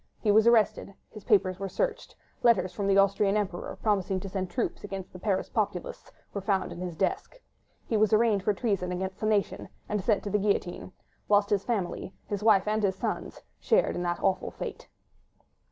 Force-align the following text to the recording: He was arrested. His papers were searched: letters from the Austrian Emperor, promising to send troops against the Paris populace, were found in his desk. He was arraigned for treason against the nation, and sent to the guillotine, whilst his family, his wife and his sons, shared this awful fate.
He 0.19 0.31
was 0.31 0.47
arrested. 0.47 0.95
His 1.11 1.23
papers 1.23 1.59
were 1.59 1.69
searched: 1.69 2.15
letters 2.41 2.73
from 2.73 2.87
the 2.87 2.97
Austrian 2.97 3.37
Emperor, 3.37 3.77
promising 3.83 4.19
to 4.21 4.29
send 4.29 4.49
troops 4.49 4.83
against 4.83 5.13
the 5.13 5.19
Paris 5.19 5.47
populace, 5.47 6.11
were 6.33 6.41
found 6.41 6.71
in 6.71 6.79
his 6.81 6.95
desk. 6.95 7.39
He 7.85 7.97
was 7.97 8.11
arraigned 8.11 8.41
for 8.41 8.51
treason 8.51 8.91
against 8.91 9.19
the 9.19 9.27
nation, 9.27 9.69
and 9.87 10.01
sent 10.01 10.23
to 10.23 10.31
the 10.31 10.39
guillotine, 10.39 10.91
whilst 11.27 11.51
his 11.51 11.63
family, 11.65 12.15
his 12.25 12.41
wife 12.41 12.67
and 12.67 12.81
his 12.81 12.95
sons, 12.95 13.43
shared 13.59 13.95
this 13.95 14.19
awful 14.23 14.49
fate. 14.49 14.89